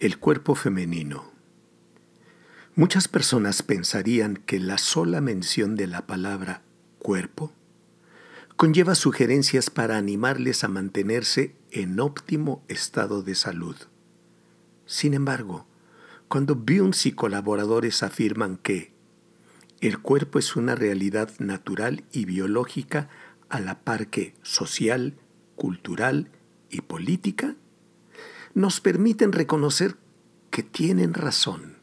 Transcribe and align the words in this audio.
El 0.00 0.18
cuerpo 0.20 0.54
femenino. 0.54 1.32
Muchas 2.76 3.08
personas 3.08 3.64
pensarían 3.64 4.36
que 4.36 4.60
la 4.60 4.78
sola 4.78 5.20
mención 5.20 5.74
de 5.74 5.88
la 5.88 6.06
palabra 6.06 6.62
cuerpo 7.00 7.52
conlleva 8.54 8.94
sugerencias 8.94 9.70
para 9.70 9.96
animarles 9.96 10.62
a 10.62 10.68
mantenerse 10.68 11.56
en 11.72 11.98
óptimo 11.98 12.62
estado 12.68 13.24
de 13.24 13.34
salud. 13.34 13.74
Sin 14.86 15.14
embargo, 15.14 15.66
cuando 16.28 16.54
Bunce 16.54 17.08
y 17.08 17.12
colaboradores 17.12 18.04
afirman 18.04 18.56
que 18.56 18.92
el 19.80 19.98
cuerpo 19.98 20.38
es 20.38 20.54
una 20.54 20.76
realidad 20.76 21.32
natural 21.40 22.04
y 22.12 22.24
biológica 22.24 23.08
a 23.48 23.58
la 23.58 23.80
par 23.80 24.06
que 24.06 24.34
social, 24.42 25.16
cultural 25.56 26.30
y 26.70 26.82
política, 26.82 27.56
nos 28.58 28.80
permiten 28.80 29.32
reconocer 29.32 29.96
que 30.50 30.62
tienen 30.62 31.14
razón, 31.14 31.78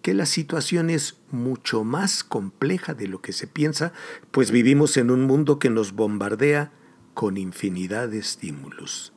que 0.00 0.14
la 0.14 0.26
situación 0.26 0.90
es 0.90 1.18
mucho 1.30 1.84
más 1.84 2.24
compleja 2.24 2.94
de 2.94 3.08
lo 3.08 3.20
que 3.20 3.32
se 3.32 3.46
piensa, 3.46 3.92
pues 4.30 4.50
vivimos 4.50 4.96
en 4.96 5.10
un 5.10 5.22
mundo 5.22 5.58
que 5.58 5.70
nos 5.70 5.92
bombardea 5.92 6.72
con 7.14 7.36
infinidad 7.36 8.08
de 8.08 8.18
estímulos. 8.18 9.12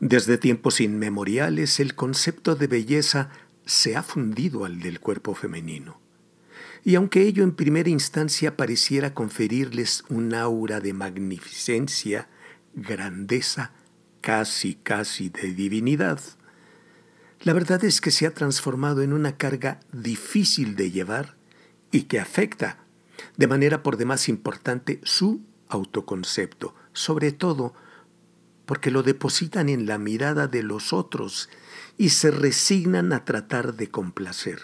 Desde 0.00 0.38
tiempos 0.38 0.80
inmemoriales 0.80 1.80
el 1.80 1.94
concepto 1.94 2.54
de 2.54 2.66
belleza 2.66 3.30
se 3.64 3.96
ha 3.96 4.02
fundido 4.02 4.64
al 4.64 4.80
del 4.80 5.00
cuerpo 5.00 5.34
femenino. 5.34 6.00
Y 6.84 6.96
aunque 6.96 7.22
ello 7.22 7.42
en 7.42 7.52
primera 7.52 7.88
instancia 7.88 8.56
pareciera 8.56 9.14
conferirles 9.14 10.04
un 10.10 10.34
aura 10.34 10.80
de 10.80 10.92
magnificencia, 10.92 12.28
grandeza, 12.74 13.72
casi, 14.24 14.76
casi 14.76 15.28
de 15.28 15.52
divinidad, 15.52 16.18
la 17.42 17.52
verdad 17.52 17.84
es 17.84 18.00
que 18.00 18.10
se 18.10 18.26
ha 18.26 18.32
transformado 18.32 19.02
en 19.02 19.12
una 19.12 19.36
carga 19.36 19.80
difícil 19.92 20.76
de 20.76 20.90
llevar 20.90 21.36
y 21.90 22.04
que 22.04 22.18
afecta 22.20 22.78
de 23.36 23.46
manera 23.46 23.82
por 23.82 23.98
demás 23.98 24.30
importante 24.30 24.98
su 25.04 25.42
autoconcepto, 25.68 26.74
sobre 26.94 27.32
todo 27.32 27.74
porque 28.64 28.90
lo 28.90 29.02
depositan 29.02 29.68
en 29.68 29.84
la 29.84 29.98
mirada 29.98 30.46
de 30.46 30.62
los 30.62 30.94
otros 30.94 31.50
y 31.98 32.08
se 32.08 32.30
resignan 32.30 33.12
a 33.12 33.26
tratar 33.26 33.74
de 33.74 33.90
complacer. 33.90 34.60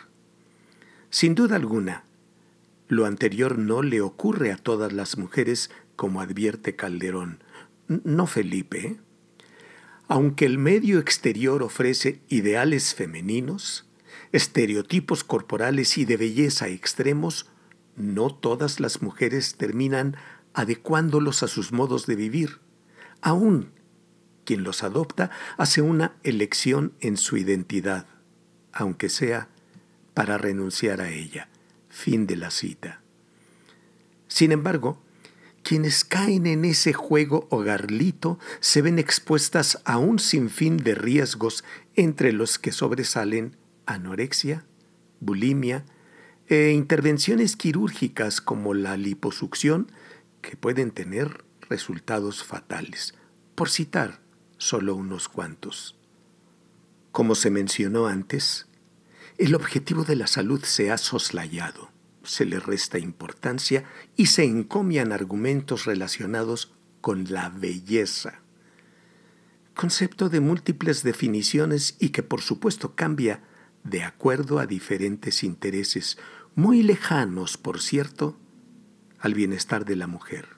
Sin 1.10 1.34
duda 1.34 1.56
alguna, 1.56 2.04
lo 2.88 3.04
anterior 3.04 3.58
no 3.58 3.82
le 3.82 4.00
ocurre 4.00 4.52
a 4.52 4.56
todas 4.56 4.94
las 4.94 5.18
mujeres, 5.18 5.70
como 5.96 6.22
advierte 6.22 6.76
Calderón. 6.76 7.44
No 7.88 8.26
Felipe. 8.26 8.98
Aunque 10.10 10.44
el 10.44 10.58
medio 10.58 10.98
exterior 10.98 11.62
ofrece 11.62 12.20
ideales 12.28 12.96
femeninos, 12.96 13.88
estereotipos 14.32 15.22
corporales 15.22 15.96
y 15.98 16.04
de 16.04 16.16
belleza 16.16 16.66
extremos, 16.66 17.46
no 17.94 18.34
todas 18.34 18.80
las 18.80 19.02
mujeres 19.02 19.54
terminan 19.54 20.16
adecuándolos 20.52 21.44
a 21.44 21.46
sus 21.46 21.70
modos 21.70 22.06
de 22.06 22.16
vivir. 22.16 22.58
Aún 23.20 23.70
quien 24.44 24.64
los 24.64 24.82
adopta 24.82 25.30
hace 25.58 25.80
una 25.80 26.16
elección 26.24 26.92
en 26.98 27.16
su 27.16 27.36
identidad, 27.36 28.08
aunque 28.72 29.10
sea 29.10 29.48
para 30.12 30.38
renunciar 30.38 31.00
a 31.00 31.12
ella. 31.12 31.48
Fin 31.88 32.26
de 32.26 32.34
la 32.34 32.50
cita. 32.50 33.00
Sin 34.26 34.50
embargo, 34.50 35.00
quienes 35.62 36.04
caen 36.04 36.46
en 36.46 36.64
ese 36.64 36.92
juego 36.92 37.46
hogarlito 37.50 38.38
se 38.60 38.82
ven 38.82 38.98
expuestas 38.98 39.80
a 39.84 39.98
un 39.98 40.18
sinfín 40.18 40.78
de 40.78 40.94
riesgos 40.94 41.64
entre 41.94 42.32
los 42.32 42.58
que 42.58 42.72
sobresalen 42.72 43.56
anorexia, 43.86 44.64
bulimia 45.20 45.84
e 46.48 46.70
intervenciones 46.70 47.56
quirúrgicas 47.56 48.40
como 48.40 48.74
la 48.74 48.96
liposucción 48.96 49.92
que 50.40 50.56
pueden 50.56 50.90
tener 50.90 51.44
resultados 51.68 52.42
fatales, 52.42 53.14
por 53.54 53.68
citar 53.68 54.20
solo 54.58 54.94
unos 54.94 55.28
cuantos. 55.28 55.96
Como 57.12 57.34
se 57.34 57.50
mencionó 57.50 58.06
antes, 58.06 58.66
el 59.38 59.54
objetivo 59.54 60.04
de 60.04 60.16
la 60.16 60.26
salud 60.26 60.62
se 60.64 60.90
ha 60.90 60.98
soslayado 60.98 61.89
se 62.22 62.44
le 62.44 62.60
resta 62.60 62.98
importancia 62.98 63.84
y 64.16 64.26
se 64.26 64.44
encomian 64.44 65.12
argumentos 65.12 65.84
relacionados 65.84 66.74
con 67.00 67.30
la 67.30 67.48
belleza. 67.48 68.40
Concepto 69.74 70.28
de 70.28 70.40
múltiples 70.40 71.02
definiciones 71.02 71.96
y 71.98 72.10
que 72.10 72.22
por 72.22 72.42
supuesto 72.42 72.94
cambia 72.94 73.42
de 73.84 74.02
acuerdo 74.02 74.58
a 74.58 74.66
diferentes 74.66 75.42
intereses, 75.42 76.18
muy 76.54 76.82
lejanos, 76.82 77.56
por 77.56 77.80
cierto, 77.80 78.36
al 79.18 79.34
bienestar 79.34 79.84
de 79.84 79.96
la 79.96 80.06
mujer. 80.06 80.48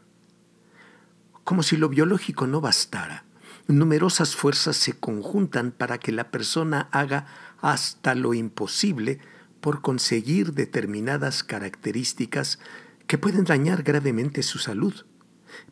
Como 1.44 1.62
si 1.62 1.77
lo 1.77 1.89
biológico 1.89 2.47
no 2.47 2.61
bastara, 2.61 3.25
numerosas 3.69 4.34
fuerzas 4.34 4.77
se 4.77 4.94
conjuntan 4.94 5.71
para 5.73 5.99
que 5.99 6.12
la 6.12 6.31
persona 6.31 6.89
haga 6.91 7.27
hasta 7.61 8.15
lo 8.15 8.34
imposible 8.34 9.21
por 9.62 9.81
conseguir 9.81 10.53
determinadas 10.53 11.43
características 11.43 12.59
que 13.06 13.17
pueden 13.17 13.45
dañar 13.45 13.84
gravemente 13.84 14.43
su 14.43 14.59
salud. 14.59 15.06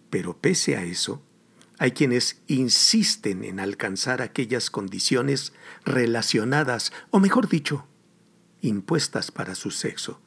Pero 0.09 0.39
pese 0.39 0.77
a 0.77 0.84
eso, 0.84 1.23
hay 1.78 1.91
quienes 1.91 2.41
insisten 2.47 3.45
en 3.45 3.59
alcanzar 3.59 4.23
aquellas 4.23 4.71
condiciones 4.71 5.53
relacionadas, 5.84 6.93
o 7.11 7.21
mejor 7.21 7.49
dicho, 7.49 7.87
impuestas 8.61 9.31
para 9.33 9.55
su 9.55 9.71
sexo. 9.71 10.21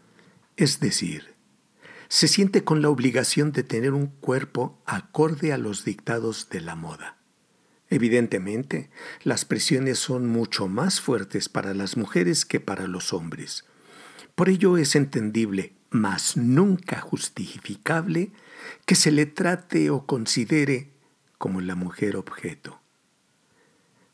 Es 0.57 0.79
decir, 0.79 1.33
se 2.09 2.27
siente 2.27 2.63
con 2.63 2.81
la 2.81 2.89
obligación 2.89 3.53
de 3.53 3.63
tener 3.63 3.93
un 3.93 4.07
cuerpo 4.07 4.81
acorde 4.85 5.53
a 5.53 5.57
los 5.57 5.85
dictados 5.85 6.49
de 6.49 6.59
la 6.61 6.75
moda. 6.75 7.22
Evidentemente, 7.93 8.89
las 9.21 9.45
presiones 9.45 9.99
son 9.99 10.25
mucho 10.25 10.67
más 10.67 10.99
fuertes 10.99 11.47
para 11.47 11.75
las 11.75 11.95
mujeres 11.95 12.43
que 12.43 12.59
para 12.59 12.87
los 12.87 13.13
hombres. 13.13 13.65
Por 14.33 14.49
ello 14.49 14.77
es 14.77 14.95
entendible, 14.95 15.75
mas 15.91 16.35
nunca 16.35 16.99
justificable, 17.01 18.31
que 18.87 18.95
se 18.95 19.11
le 19.11 19.27
trate 19.27 19.91
o 19.91 20.07
considere 20.07 20.89
como 21.37 21.61
la 21.61 21.75
mujer 21.75 22.15
objeto. 22.15 22.81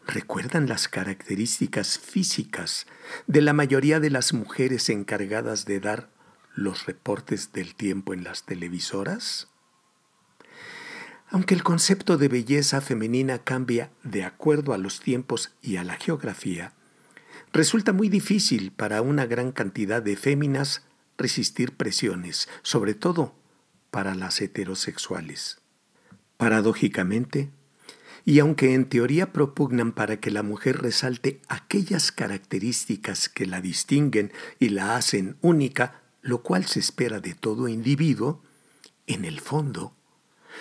¿Recuerdan 0.06 0.68
las 0.68 0.90
características 0.90 2.00
físicas 2.00 2.86
de 3.28 3.42
la 3.42 3.54
mayoría 3.54 4.02
de 4.02 4.10
las 4.10 4.34
mujeres 4.34 4.90
encargadas 4.90 5.64
de 5.64 5.80
dar 5.80 6.10
los 6.54 6.86
reportes 6.86 7.54
del 7.54 7.76
tiempo 7.76 8.14
en 8.14 8.26
las 8.26 8.46
televisoras? 8.46 9.49
Aunque 11.32 11.54
el 11.54 11.64
concepto 11.64 12.18
de 12.18 12.28
belleza 12.28 12.82
femenina 12.82 13.40
cambia 13.40 13.92
de 14.04 14.24
acuerdo 14.24 14.74
a 14.74 14.80
los 14.80 15.00
tiempos 15.00 15.52
y 15.62 15.76
a 15.76 15.84
la 15.84 15.96
geografía, 15.96 16.74
resulta 17.54 17.94
muy 17.94 18.10
difícil 18.10 18.72
para 18.72 19.04
una 19.04 19.28
gran 19.28 19.52
cantidad 19.52 20.02
de 20.02 20.16
féminas 20.16 20.84
resistir 21.18 21.76
presiones, 21.76 22.50
sobre 22.64 22.96
todo 22.96 23.36
para 23.92 24.16
las 24.16 24.42
heterosexuales. 24.42 25.60
Paradójicamente, 26.38 27.52
y 28.26 28.40
aunque 28.40 28.74
en 28.74 28.90
teoría 28.90 29.32
propugnan 29.32 29.92
para 29.92 30.20
que 30.20 30.32
la 30.32 30.42
mujer 30.42 30.82
resalte 30.82 31.42
aquellas 31.48 32.12
características 32.12 33.30
que 33.30 33.46
la 33.46 33.62
distinguen 33.62 34.32
y 34.58 34.70
la 34.70 34.96
hacen 34.96 35.38
única, 35.42 36.02
lo 36.22 36.42
cual 36.42 36.66
se 36.66 36.80
espera 36.80 37.20
de 37.20 37.36
todo 37.36 37.68
individuo, 37.68 38.42
en 39.06 39.26
el 39.26 39.40
fondo 39.40 39.96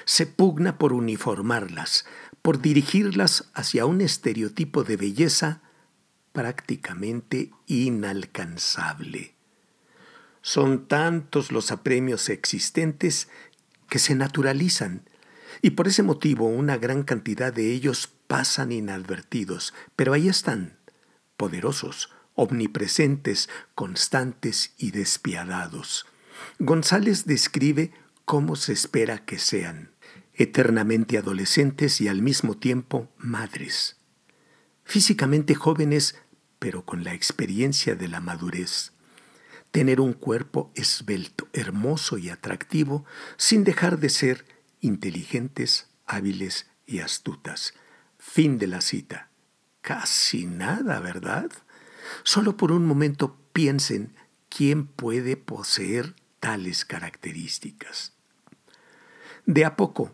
se 0.04 0.26
pugna 0.26 0.78
por 0.78 0.92
uniformarlas, 0.92 2.06
por 2.42 2.60
dirigirlas 2.60 3.50
hacia 3.54 3.86
un 3.86 4.00
estereotipo 4.00 4.84
de 4.84 4.96
belleza 4.96 5.62
prácticamente 6.32 7.50
inalcanzable. 7.66 9.34
Son 10.40 10.86
tantos 10.86 11.52
los 11.52 11.70
apremios 11.72 12.28
existentes 12.28 13.28
que 13.88 13.98
se 13.98 14.14
naturalizan 14.14 15.02
y 15.62 15.70
por 15.70 15.88
ese 15.88 16.02
motivo 16.02 16.46
una 16.46 16.76
gran 16.76 17.02
cantidad 17.02 17.52
de 17.52 17.72
ellos 17.72 18.08
pasan 18.26 18.72
inadvertidos, 18.72 19.74
pero 19.96 20.12
ahí 20.12 20.28
están, 20.28 20.78
poderosos, 21.36 22.10
omnipresentes, 22.34 23.48
constantes 23.74 24.74
y 24.78 24.92
despiadados. 24.92 26.06
González 26.60 27.26
describe 27.26 27.92
cómo 28.28 28.56
se 28.56 28.74
espera 28.74 29.24
que 29.24 29.38
sean, 29.38 29.90
eternamente 30.34 31.16
adolescentes 31.16 31.98
y 32.02 32.08
al 32.08 32.20
mismo 32.20 32.58
tiempo 32.58 33.08
madres, 33.16 33.96
físicamente 34.84 35.54
jóvenes, 35.54 36.14
pero 36.58 36.84
con 36.84 37.04
la 37.04 37.14
experiencia 37.14 37.94
de 37.94 38.06
la 38.06 38.20
madurez. 38.20 38.92
Tener 39.70 39.98
un 40.02 40.12
cuerpo 40.12 40.70
esbelto, 40.74 41.48
hermoso 41.54 42.18
y 42.18 42.28
atractivo, 42.28 43.06
sin 43.38 43.64
dejar 43.64 43.98
de 43.98 44.10
ser 44.10 44.44
inteligentes, 44.82 45.88
hábiles 46.04 46.66
y 46.84 46.98
astutas. 46.98 47.72
Fin 48.18 48.58
de 48.58 48.66
la 48.66 48.82
cita. 48.82 49.30
Casi 49.80 50.44
nada, 50.44 51.00
¿verdad? 51.00 51.50
Solo 52.24 52.58
por 52.58 52.72
un 52.72 52.84
momento 52.84 53.38
piensen 53.54 54.14
quién 54.50 54.86
puede 54.86 55.38
poseer 55.38 56.14
tales 56.40 56.84
características. 56.84 58.17
De 59.48 59.64
a 59.64 59.76
poco, 59.76 60.12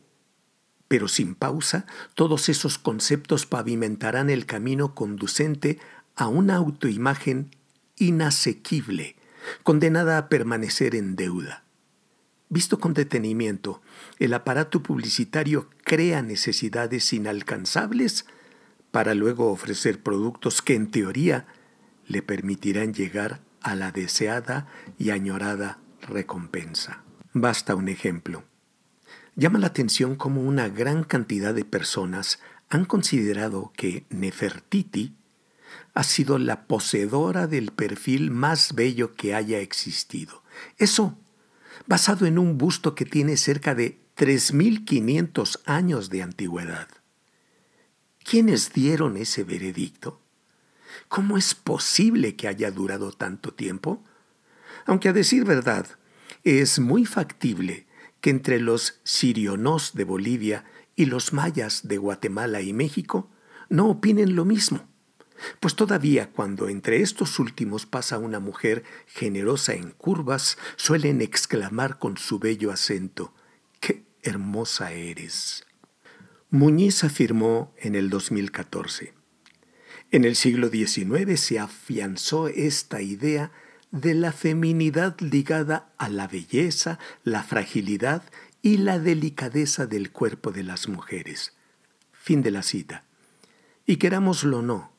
pero 0.86 1.08
sin 1.08 1.34
pausa, 1.34 1.86
todos 2.14 2.48
esos 2.48 2.78
conceptos 2.78 3.46
pavimentarán 3.46 4.30
el 4.30 4.46
camino 4.46 4.94
conducente 4.94 5.80
a 6.14 6.28
una 6.28 6.54
autoimagen 6.54 7.50
inasequible, 7.96 9.16
condenada 9.64 10.18
a 10.18 10.28
permanecer 10.28 10.94
en 10.94 11.16
deuda. 11.16 11.64
Visto 12.48 12.78
con 12.78 12.94
detenimiento, 12.94 13.82
el 14.20 14.34
aparato 14.34 14.84
publicitario 14.84 15.68
crea 15.82 16.22
necesidades 16.22 17.12
inalcanzables 17.12 18.26
para 18.92 19.14
luego 19.14 19.50
ofrecer 19.50 20.00
productos 20.00 20.62
que 20.62 20.76
en 20.76 20.92
teoría 20.92 21.48
le 22.06 22.22
permitirán 22.22 22.94
llegar 22.94 23.40
a 23.62 23.74
la 23.74 23.90
deseada 23.90 24.68
y 24.96 25.10
añorada 25.10 25.80
recompensa. 26.02 27.02
Basta 27.32 27.74
un 27.74 27.88
ejemplo. 27.88 28.44
Llama 29.36 29.58
la 29.58 29.66
atención 29.66 30.14
cómo 30.14 30.42
una 30.42 30.68
gran 30.68 31.02
cantidad 31.02 31.52
de 31.54 31.64
personas 31.64 32.38
han 32.68 32.84
considerado 32.84 33.72
que 33.76 34.06
Nefertiti 34.08 35.16
ha 35.92 36.04
sido 36.04 36.38
la 36.38 36.66
poseedora 36.66 37.48
del 37.48 37.72
perfil 37.72 38.30
más 38.30 38.74
bello 38.74 39.14
que 39.14 39.34
haya 39.34 39.58
existido. 39.58 40.42
Eso, 40.78 41.18
basado 41.86 42.26
en 42.26 42.38
un 42.38 42.58
busto 42.58 42.94
que 42.94 43.04
tiene 43.04 43.36
cerca 43.36 43.74
de 43.74 43.98
3.500 44.16 45.60
años 45.64 46.10
de 46.10 46.22
antigüedad. 46.22 46.88
¿Quiénes 48.22 48.72
dieron 48.72 49.16
ese 49.16 49.42
veredicto? 49.42 50.20
¿Cómo 51.08 51.36
es 51.36 51.54
posible 51.54 52.36
que 52.36 52.46
haya 52.46 52.70
durado 52.70 53.10
tanto 53.10 53.52
tiempo? 53.52 54.02
Aunque 54.86 55.08
a 55.08 55.12
decir 55.12 55.44
verdad, 55.44 55.86
es 56.44 56.78
muy 56.78 57.04
factible 57.04 57.86
que 58.24 58.30
entre 58.30 58.58
los 58.58 59.02
sirionos 59.04 59.92
de 59.92 60.04
Bolivia 60.04 60.64
y 60.96 61.04
los 61.04 61.34
mayas 61.34 61.88
de 61.88 61.98
Guatemala 61.98 62.62
y 62.62 62.72
México 62.72 63.28
no 63.68 63.90
opinen 63.90 64.34
lo 64.34 64.46
mismo, 64.46 64.88
pues 65.60 65.76
todavía 65.76 66.30
cuando 66.30 66.70
entre 66.70 67.02
estos 67.02 67.38
últimos 67.38 67.84
pasa 67.84 68.16
una 68.16 68.40
mujer 68.40 68.82
generosa 69.08 69.74
en 69.74 69.90
curvas, 69.90 70.56
suelen 70.76 71.20
exclamar 71.20 71.98
con 71.98 72.16
su 72.16 72.38
bello 72.38 72.72
acento, 72.72 73.34
¡qué 73.78 74.06
hermosa 74.22 74.92
eres! 74.92 75.66
Muñiz 76.48 77.04
afirmó 77.04 77.74
en 77.76 77.94
el 77.94 78.08
2014, 78.08 79.12
en 80.12 80.24
el 80.24 80.34
siglo 80.34 80.70
XIX 80.70 81.38
se 81.38 81.58
afianzó 81.58 82.48
esta 82.48 83.02
idea 83.02 83.52
de 83.94 84.12
la 84.12 84.32
feminidad 84.32 85.20
ligada 85.20 85.92
a 85.98 86.08
la 86.08 86.26
belleza, 86.26 86.98
la 87.22 87.44
fragilidad 87.44 88.24
y 88.60 88.78
la 88.78 88.98
delicadeza 88.98 89.86
del 89.86 90.10
cuerpo 90.10 90.50
de 90.50 90.64
las 90.64 90.88
mujeres. 90.88 91.52
Fin 92.10 92.42
de 92.42 92.50
la 92.50 92.64
cita. 92.64 93.04
Y 93.86 93.98
querámoslo 93.98 94.58
o 94.58 94.62
no, 94.62 94.90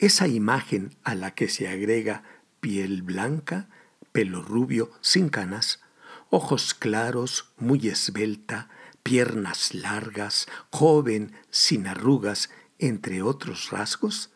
esa 0.00 0.26
imagen 0.26 0.96
a 1.04 1.14
la 1.14 1.36
que 1.36 1.48
se 1.48 1.68
agrega 1.68 2.24
piel 2.58 3.02
blanca, 3.02 3.68
pelo 4.10 4.42
rubio 4.42 4.90
sin 5.02 5.28
canas, 5.28 5.80
ojos 6.28 6.74
claros, 6.74 7.52
muy 7.58 7.86
esbelta, 7.86 8.68
piernas 9.04 9.72
largas, 9.72 10.48
joven, 10.70 11.30
sin 11.50 11.86
arrugas, 11.86 12.50
entre 12.80 13.22
otros 13.22 13.70
rasgos, 13.70 14.30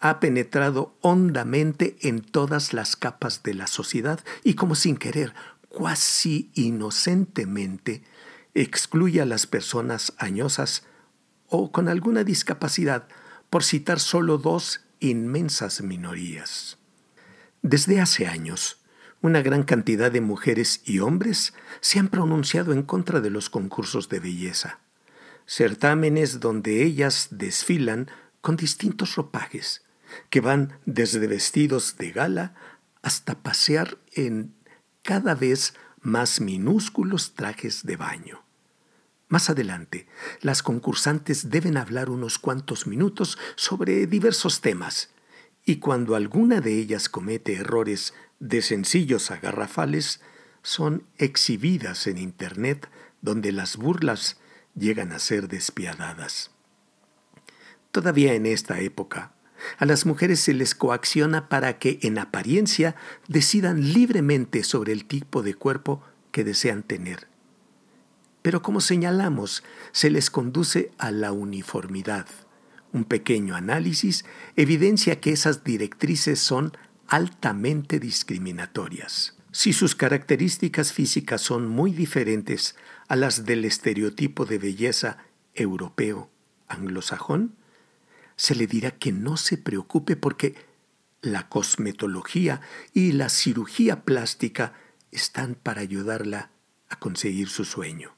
ha 0.00 0.20
penetrado 0.20 0.96
hondamente 1.00 1.96
en 2.02 2.20
todas 2.20 2.72
las 2.72 2.96
capas 2.96 3.42
de 3.42 3.54
la 3.54 3.66
sociedad 3.66 4.20
y 4.44 4.54
como 4.54 4.74
sin 4.74 4.96
querer, 4.96 5.34
cuasi 5.68 6.50
inocentemente, 6.54 8.04
excluye 8.54 9.20
a 9.20 9.26
las 9.26 9.46
personas 9.46 10.12
añosas 10.18 10.84
o 11.48 11.72
con 11.72 11.88
alguna 11.88 12.24
discapacidad, 12.24 13.08
por 13.50 13.64
citar 13.64 13.98
solo 13.98 14.36
dos 14.36 14.80
inmensas 15.00 15.80
minorías. 15.80 16.76
Desde 17.62 18.00
hace 18.00 18.26
años, 18.26 18.78
una 19.20 19.40
gran 19.42 19.62
cantidad 19.62 20.12
de 20.12 20.20
mujeres 20.20 20.82
y 20.84 21.00
hombres 21.00 21.54
se 21.80 21.98
han 21.98 22.08
pronunciado 22.08 22.72
en 22.72 22.82
contra 22.82 23.20
de 23.20 23.30
los 23.30 23.50
concursos 23.50 24.08
de 24.08 24.20
belleza, 24.20 24.80
certámenes 25.46 26.40
donde 26.40 26.84
ellas 26.84 27.28
desfilan 27.30 28.08
con 28.40 28.56
distintos 28.56 29.16
ropajes, 29.16 29.82
que 30.30 30.40
van 30.40 30.78
desde 30.86 31.26
vestidos 31.26 31.96
de 31.96 32.12
gala 32.12 32.54
hasta 33.02 33.42
pasear 33.42 33.98
en 34.12 34.54
cada 35.02 35.34
vez 35.34 35.74
más 36.00 36.40
minúsculos 36.40 37.34
trajes 37.34 37.84
de 37.84 37.96
baño. 37.96 38.44
Más 39.28 39.50
adelante, 39.50 40.06
las 40.40 40.62
concursantes 40.62 41.50
deben 41.50 41.76
hablar 41.76 42.08
unos 42.08 42.38
cuantos 42.38 42.86
minutos 42.86 43.38
sobre 43.56 44.06
diversos 44.06 44.60
temas, 44.60 45.10
y 45.64 45.76
cuando 45.76 46.14
alguna 46.14 46.62
de 46.62 46.78
ellas 46.78 47.10
comete 47.10 47.56
errores 47.56 48.14
de 48.40 48.62
sencillos 48.62 49.30
a 49.30 49.36
garrafales, 49.36 50.20
son 50.62 51.06
exhibidas 51.18 52.06
en 52.06 52.16
Internet 52.16 52.88
donde 53.20 53.52
las 53.52 53.76
burlas 53.76 54.38
llegan 54.74 55.12
a 55.12 55.18
ser 55.18 55.48
despiadadas. 55.48 56.50
Todavía 57.90 58.34
en 58.34 58.46
esta 58.46 58.80
época, 58.80 59.32
a 59.78 59.86
las 59.86 60.06
mujeres 60.06 60.40
se 60.40 60.54
les 60.54 60.74
coacciona 60.74 61.48
para 61.48 61.78
que, 61.78 61.98
en 62.02 62.18
apariencia, 62.18 62.96
decidan 63.28 63.92
libremente 63.92 64.62
sobre 64.64 64.92
el 64.92 65.04
tipo 65.04 65.42
de 65.42 65.54
cuerpo 65.54 66.02
que 66.30 66.44
desean 66.44 66.82
tener. 66.82 67.28
Pero 68.42 68.62
como 68.62 68.80
señalamos, 68.80 69.62
se 69.92 70.10
les 70.10 70.30
conduce 70.30 70.92
a 70.98 71.10
la 71.10 71.32
uniformidad. 71.32 72.26
Un 72.92 73.04
pequeño 73.04 73.54
análisis 73.54 74.24
evidencia 74.56 75.20
que 75.20 75.32
esas 75.32 75.64
directrices 75.64 76.40
son 76.40 76.72
altamente 77.06 77.98
discriminatorias. 77.98 79.36
Si 79.50 79.72
sus 79.72 79.94
características 79.94 80.92
físicas 80.92 81.40
son 81.40 81.68
muy 81.68 81.92
diferentes 81.92 82.76
a 83.08 83.16
las 83.16 83.44
del 83.44 83.64
estereotipo 83.64 84.44
de 84.44 84.58
belleza 84.58 85.18
europeo 85.54 86.30
anglosajón, 86.68 87.56
se 88.38 88.54
le 88.54 88.68
dirá 88.68 88.92
que 88.92 89.12
no 89.12 89.36
se 89.36 89.58
preocupe 89.58 90.16
porque 90.16 90.54
la 91.20 91.48
cosmetología 91.48 92.60
y 92.94 93.12
la 93.12 93.28
cirugía 93.28 94.04
plástica 94.04 94.74
están 95.10 95.56
para 95.56 95.80
ayudarla 95.80 96.50
a 96.88 96.98
conseguir 97.00 97.48
su 97.48 97.64
sueño. 97.64 98.14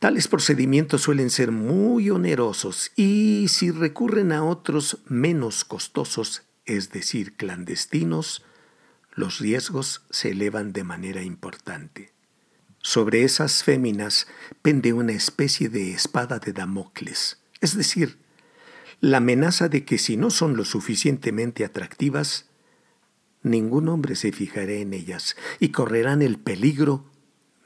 Tales 0.00 0.26
procedimientos 0.26 1.02
suelen 1.02 1.30
ser 1.30 1.52
muy 1.52 2.10
onerosos 2.10 2.90
y 2.96 3.46
si 3.48 3.70
recurren 3.70 4.32
a 4.32 4.42
otros 4.42 4.98
menos 5.06 5.64
costosos, 5.64 6.42
es 6.66 6.90
decir, 6.90 7.36
clandestinos, 7.36 8.44
los 9.14 9.38
riesgos 9.38 10.02
se 10.10 10.32
elevan 10.32 10.72
de 10.72 10.82
manera 10.82 11.22
importante. 11.22 12.12
Sobre 12.82 13.22
esas 13.22 13.62
féminas 13.62 14.26
pende 14.62 14.92
una 14.92 15.12
especie 15.12 15.68
de 15.68 15.92
espada 15.92 16.40
de 16.40 16.52
Damocles, 16.52 17.38
es 17.60 17.76
decir, 17.76 18.23
la 19.04 19.18
amenaza 19.18 19.68
de 19.68 19.84
que 19.84 19.98
si 19.98 20.16
no 20.16 20.30
son 20.30 20.56
lo 20.56 20.64
suficientemente 20.64 21.66
atractivas, 21.66 22.48
ningún 23.42 23.90
hombre 23.90 24.16
se 24.16 24.32
fijará 24.32 24.72
en 24.72 24.94
ellas 24.94 25.36
y 25.60 25.68
correrán 25.68 26.22
el 26.22 26.38
peligro 26.38 27.04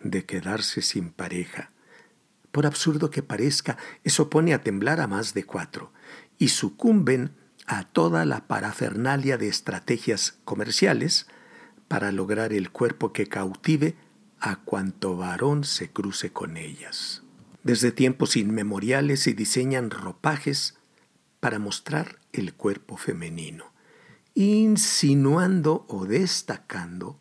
de 0.03 0.25
quedarse 0.25 0.83
sin 0.83 1.11
pareja. 1.11 1.71
Por 2.51 2.67
absurdo 2.67 3.11
que 3.11 3.23
parezca, 3.23 3.77
eso 4.03 4.31
pone 4.31 4.53
a 4.53 4.65
temblar 4.65 5.01
a 5.01 5.07
más 5.07 5.33
de 5.33 5.45
cuatro, 5.45 5.93
y 6.39 6.49
sucumben 6.49 7.31
a 7.67 7.85
toda 7.85 8.25
la 8.25 8.49
parafernalia 8.49 9.39
de 9.39 9.47
estrategias 9.47 10.41
comerciales 10.45 11.29
para 11.87 12.11
lograr 12.11 12.53
el 12.53 12.73
cuerpo 12.73 13.13
que 13.13 13.29
cautive 13.29 13.95
a 14.41 14.57
cuanto 14.57 15.17
varón 15.17 15.63
se 15.63 15.89
cruce 15.89 16.33
con 16.33 16.57
ellas. 16.57 17.23
Desde 17.63 17.93
tiempos 17.93 18.37
inmemoriales 18.37 19.21
se 19.23 19.35
diseñan 19.35 19.91
ropajes 19.91 20.78
para 21.41 21.59
mostrar 21.59 22.19
el 22.33 22.55
cuerpo 22.55 22.97
femenino, 22.97 23.73
insinuando 24.35 25.85
o 25.89 26.07
destacando 26.07 27.21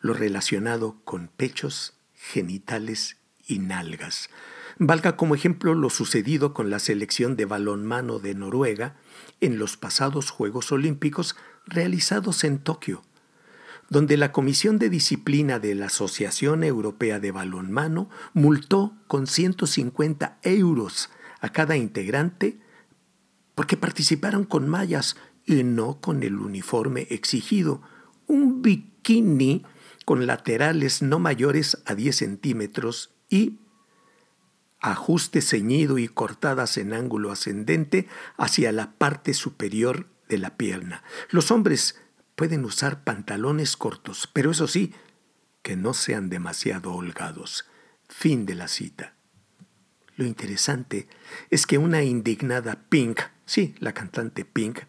lo 0.00 0.14
relacionado 0.14 1.00
con 1.04 1.28
pechos, 1.28 1.94
genitales 2.14 3.16
y 3.46 3.58
nalgas. 3.58 4.30
Valga 4.78 5.16
como 5.16 5.34
ejemplo 5.34 5.74
lo 5.74 5.88
sucedido 5.88 6.52
con 6.52 6.70
la 6.70 6.78
selección 6.78 7.36
de 7.36 7.46
balonmano 7.46 8.18
de 8.18 8.34
Noruega 8.34 8.96
en 9.40 9.58
los 9.58 9.76
pasados 9.76 10.30
Juegos 10.30 10.70
Olímpicos 10.70 11.34
realizados 11.64 12.44
en 12.44 12.58
Tokio, 12.58 13.02
donde 13.88 14.16
la 14.16 14.32
Comisión 14.32 14.78
de 14.78 14.90
Disciplina 14.90 15.58
de 15.58 15.74
la 15.74 15.86
Asociación 15.86 16.62
Europea 16.62 17.20
de 17.20 17.30
Balonmano 17.30 18.10
multó 18.34 18.94
con 19.06 19.26
150 19.26 20.38
euros 20.42 21.10
a 21.40 21.50
cada 21.50 21.76
integrante 21.76 22.60
porque 23.56 23.76
participaron 23.76 24.44
con 24.44 24.68
mallas 24.68 25.16
y 25.44 25.64
no 25.64 26.00
con 26.00 26.22
el 26.22 26.36
uniforme 26.36 27.08
exigido, 27.10 27.82
un 28.28 28.62
bikini 28.62 29.64
con 30.04 30.26
laterales 30.26 31.02
no 31.02 31.18
mayores 31.18 31.82
a 31.86 31.96
10 31.96 32.14
centímetros 32.14 33.10
y 33.28 33.58
ajuste 34.78 35.40
ceñido 35.40 35.98
y 35.98 36.06
cortadas 36.06 36.76
en 36.76 36.92
ángulo 36.92 37.32
ascendente 37.32 38.06
hacia 38.36 38.70
la 38.70 38.92
parte 38.92 39.34
superior 39.34 40.06
de 40.28 40.38
la 40.38 40.56
pierna. 40.56 41.02
Los 41.30 41.50
hombres 41.50 42.00
pueden 42.36 42.64
usar 42.64 43.04
pantalones 43.04 43.76
cortos, 43.76 44.28
pero 44.32 44.50
eso 44.50 44.68
sí, 44.68 44.92
que 45.62 45.76
no 45.76 45.94
sean 45.94 46.28
demasiado 46.28 46.92
holgados. 46.92 47.64
Fin 48.08 48.46
de 48.46 48.54
la 48.54 48.68
cita. 48.68 49.16
Lo 50.14 50.24
interesante 50.24 51.08
es 51.50 51.66
que 51.66 51.78
una 51.78 52.02
indignada 52.02 52.84
Pink, 52.88 53.20
sí, 53.46 53.74
la 53.78 53.94
cantante 53.94 54.44
Pink, 54.44 54.80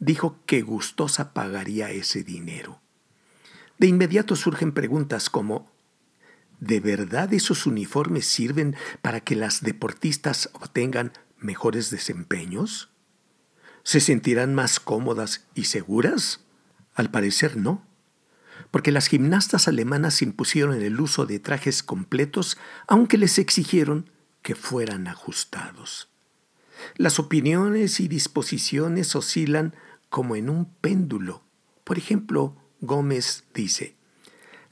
dijo 0.00 0.40
que 0.46 0.62
gustosa 0.62 1.32
pagaría 1.32 1.90
ese 1.90 2.24
dinero. 2.24 2.80
De 3.78 3.86
inmediato 3.86 4.34
surgen 4.34 4.72
preguntas 4.72 5.30
como 5.30 5.70
¿De 6.60 6.80
verdad 6.80 7.34
esos 7.34 7.66
uniformes 7.66 8.26
sirven 8.26 8.76
para 9.02 9.20
que 9.20 9.36
las 9.36 9.60
deportistas 9.60 10.48
obtengan 10.54 11.12
mejores 11.38 11.90
desempeños? 11.90 12.88
¿Se 13.82 14.00
sentirán 14.00 14.54
más 14.54 14.80
cómodas 14.80 15.46
y 15.54 15.64
seguras? 15.64 16.40
Al 16.94 17.10
parecer 17.10 17.58
no, 17.58 17.86
porque 18.70 18.90
las 18.90 19.08
gimnastas 19.08 19.68
alemanas 19.68 20.22
impusieron 20.22 20.80
el 20.80 20.98
uso 20.98 21.26
de 21.26 21.38
trajes 21.38 21.82
completos 21.82 22.56
aunque 22.86 23.18
les 23.18 23.38
exigieron 23.38 24.10
que 24.40 24.54
fueran 24.54 25.08
ajustados. 25.08 26.08
Las 26.96 27.18
opiniones 27.18 28.00
y 28.00 28.08
disposiciones 28.08 29.14
oscilan 29.16 29.74
como 30.08 30.36
en 30.36 30.50
un 30.50 30.66
péndulo. 30.66 31.42
Por 31.84 31.98
ejemplo, 31.98 32.56
Gómez 32.80 33.44
dice, 33.54 33.96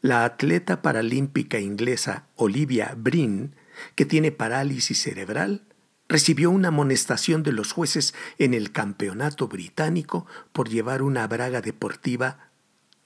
la 0.00 0.24
atleta 0.24 0.82
paralímpica 0.82 1.58
inglesa 1.58 2.26
Olivia 2.36 2.94
Brin, 2.96 3.54
que 3.94 4.04
tiene 4.04 4.32
parálisis 4.32 5.00
cerebral, 5.00 5.62
recibió 6.08 6.50
una 6.50 6.68
amonestación 6.68 7.42
de 7.42 7.52
los 7.52 7.72
jueces 7.72 8.14
en 8.38 8.54
el 8.54 8.72
campeonato 8.72 9.48
británico 9.48 10.26
por 10.52 10.68
llevar 10.68 11.02
una 11.02 11.26
braga 11.26 11.60
deportiva 11.60 12.50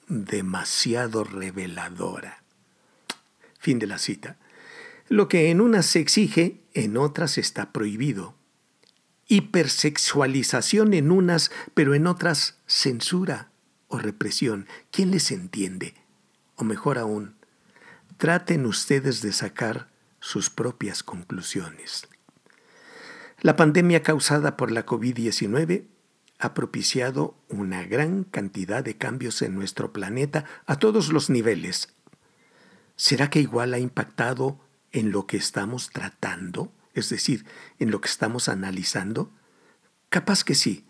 demasiado 0.08 1.24
reveladora. 1.24 2.42
Fin 3.58 3.78
de 3.78 3.86
la 3.86 3.98
cita. 3.98 4.36
Lo 5.08 5.28
que 5.28 5.50
en 5.50 5.60
unas 5.60 5.86
se 5.86 6.00
exige, 6.00 6.62
en 6.74 6.96
otras 6.96 7.38
está 7.38 7.72
prohibido. 7.72 8.37
Hipersexualización 9.28 10.94
en 10.94 11.10
unas, 11.10 11.50
pero 11.74 11.94
en 11.94 12.06
otras 12.06 12.58
censura 12.66 13.50
o 13.86 13.98
represión. 13.98 14.66
¿Quién 14.90 15.10
les 15.10 15.30
entiende? 15.30 15.94
O 16.56 16.64
mejor 16.64 16.98
aún, 16.98 17.36
traten 18.16 18.66
ustedes 18.66 19.22
de 19.22 19.32
sacar 19.32 19.88
sus 20.20 20.50
propias 20.50 21.02
conclusiones. 21.02 22.08
La 23.40 23.54
pandemia 23.54 24.02
causada 24.02 24.56
por 24.56 24.72
la 24.72 24.84
COVID-19 24.84 25.84
ha 26.38 26.54
propiciado 26.54 27.36
una 27.48 27.84
gran 27.84 28.24
cantidad 28.24 28.82
de 28.82 28.96
cambios 28.96 29.42
en 29.42 29.54
nuestro 29.54 29.92
planeta 29.92 30.44
a 30.66 30.76
todos 30.76 31.12
los 31.12 31.30
niveles. 31.30 31.94
¿Será 32.96 33.30
que 33.30 33.40
igual 33.40 33.74
ha 33.74 33.78
impactado 33.78 34.58
en 34.90 35.12
lo 35.12 35.26
que 35.26 35.36
estamos 35.36 35.90
tratando? 35.90 36.72
Es 36.98 37.10
decir, 37.10 37.46
en 37.78 37.92
lo 37.92 38.00
que 38.00 38.08
estamos 38.08 38.48
analizando? 38.48 39.30
Capaz 40.08 40.42
que 40.42 40.56
sí, 40.56 40.84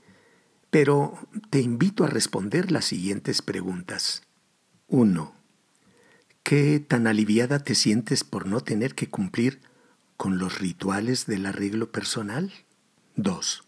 pero 0.71 1.19
te 1.51 1.61
invito 1.61 2.03
a 2.03 2.09
responder 2.09 2.73
las 2.73 2.87
siguientes 2.87 3.43
preguntas. 3.43 4.23
1. 4.87 5.35
¿Qué 6.43 6.81
tan 6.81 7.07
aliviada 7.07 7.59
te 7.59 7.75
sientes 7.75 8.25
por 8.25 8.47
no 8.47 8.61
tener 8.61 8.95
que 8.95 9.11
cumplir 9.11 9.61
con 10.17 10.39
los 10.39 10.61
rituales 10.61 11.27
del 11.27 11.45
arreglo 11.45 11.93
personal? 11.93 12.53
2. 13.17 13.65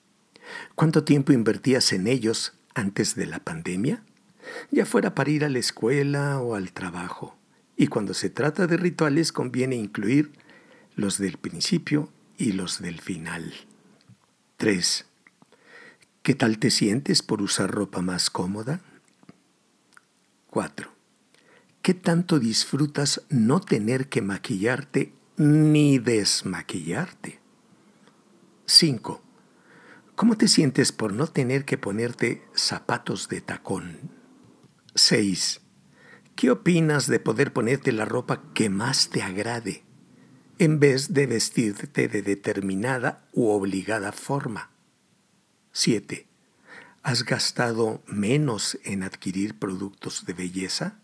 ¿Cuánto 0.75 1.05
tiempo 1.05 1.35
invertías 1.35 1.93
en 1.93 2.07
ellos 2.07 2.55
antes 2.75 3.17
de 3.17 3.27
la 3.27 3.41
pandemia? 3.41 4.03
Ya 4.71 4.87
fuera 4.87 5.15
para 5.15 5.31
ir 5.31 5.45
a 5.45 5.51
la 5.51 5.59
escuela 5.59 6.41
o 6.41 6.55
al 6.55 6.73
trabajo. 6.73 7.37
Y 7.77 7.89
cuando 7.89 8.15
se 8.15 8.31
trata 8.31 8.67
de 8.67 8.79
rituales 8.79 9.31
conviene 9.31 9.77
incluir 9.77 10.33
los 10.97 11.19
del 11.19 11.37
principio 11.37 12.11
y 12.41 12.53
los 12.53 12.81
del 12.81 13.01
final. 13.01 13.53
3. 14.57 15.05
¿Qué 16.23 16.35
tal 16.35 16.59
te 16.59 16.71
sientes 16.71 17.23
por 17.23 17.43
usar 17.43 17.71
ropa 17.71 18.01
más 18.01 18.31
cómoda? 18.31 18.81
4. 20.49 20.91
¿Qué 21.83 21.93
tanto 21.93 22.39
disfrutas 22.39 23.23
no 23.29 23.61
tener 23.61 24.09
que 24.09 24.23
maquillarte 24.23 25.13
ni 25.37 25.99
desmaquillarte? 25.99 27.41
5. 28.65 29.23
¿Cómo 30.17 30.37
te 30.39 30.49
sientes 30.49 30.93
por 30.93 31.13
no 31.13 31.27
tener 31.27 31.67
que 31.67 31.77
ponerte 31.77 32.43
zapatos 32.55 33.29
de 33.29 33.43
tacón? 33.43 33.99
6. 34.95 35.61
¿Qué 36.37 36.51
opinas 36.51 37.07
de 37.07 37.21
poder 37.21 37.53
ponerte 37.53 37.93
la 37.93 38.07
ropa 38.07 38.43
que 38.55 38.71
más 38.71 39.11
te 39.11 39.23
agrade 39.23 39.90
en 40.61 40.79
vez 40.79 41.15
de 41.15 41.27
vestirte 41.27 42.07
de 42.07 42.21
determinada 42.21 43.25
u 43.33 43.49
obligada 43.49 44.13
forma? 44.13 44.71
7. 45.73 46.27
¿Has 47.03 47.25
gastado 47.25 48.03
menos 48.07 48.79
en 48.85 49.03
adquirir 49.03 49.59
productos 49.59 50.27
de 50.27 50.35
belleza? 50.35 50.99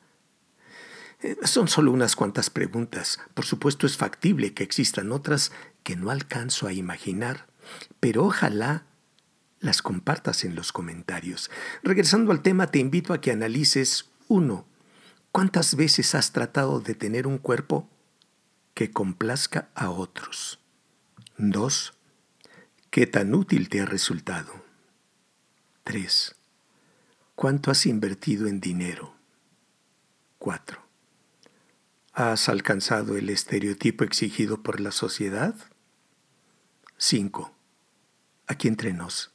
Eh, 1.22 1.38
son 1.44 1.68
solo 1.68 1.90
unas 1.90 2.16
cuantas 2.16 2.50
preguntas. 2.50 3.18
Por 3.32 3.46
supuesto 3.46 3.86
es 3.86 3.96
factible 3.96 4.52
que 4.52 4.62
existan 4.62 5.10
otras 5.10 5.52
que 5.82 5.96
no 5.96 6.10
alcanzo 6.10 6.66
a 6.66 6.74
imaginar, 6.74 7.46
pero 7.98 8.26
ojalá 8.26 8.84
las 9.60 9.80
compartas 9.80 10.44
en 10.44 10.54
los 10.54 10.70
comentarios. 10.70 11.50
Regresando 11.82 12.30
al 12.30 12.42
tema, 12.42 12.66
te 12.66 12.78
invito 12.78 13.14
a 13.14 13.22
que 13.22 13.30
analices 13.30 14.10
uno, 14.28 14.66
¿Cuántas 15.36 15.76
veces 15.76 16.14
has 16.14 16.32
tratado 16.32 16.80
de 16.80 16.94
tener 16.94 17.26
un 17.26 17.36
cuerpo 17.36 17.90
que 18.76 18.90
complazca 18.90 19.70
a 19.74 19.88
otros? 19.88 20.60
2. 21.38 21.94
¿Qué 22.90 23.06
tan 23.06 23.34
útil 23.34 23.70
te 23.70 23.80
ha 23.80 23.86
resultado? 23.86 24.52
3. 25.84 26.36
¿Cuánto 27.34 27.70
has 27.70 27.86
invertido 27.86 28.46
en 28.46 28.60
dinero? 28.60 29.14
4. 30.40 30.78
¿Has 32.12 32.50
alcanzado 32.50 33.16
el 33.16 33.30
estereotipo 33.30 34.04
exigido 34.04 34.62
por 34.62 34.78
la 34.78 34.92
sociedad? 34.92 35.54
5. 36.98 37.54
Aquí 38.46 38.68
entre 38.68 38.92
nos. 38.92 39.32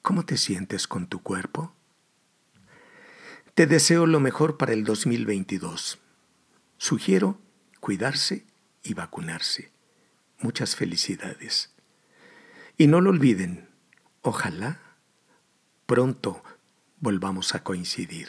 ¿Cómo 0.00 0.24
te 0.24 0.36
sientes 0.36 0.86
con 0.86 1.08
tu 1.08 1.24
cuerpo? 1.24 1.74
Te 3.56 3.66
deseo 3.66 4.06
lo 4.06 4.20
mejor 4.20 4.58
para 4.58 4.74
el 4.74 4.84
2022. 4.84 5.98
Sugiero 6.76 7.40
cuidarse 7.80 8.44
y 8.82 8.94
vacunarse. 8.94 9.70
Muchas 10.38 10.76
felicidades. 10.76 11.70
Y 12.76 12.86
no 12.86 13.00
lo 13.00 13.10
olviden, 13.10 13.68
ojalá 14.22 14.80
pronto 15.86 16.42
volvamos 17.00 17.54
a 17.54 17.64
coincidir. 17.64 18.28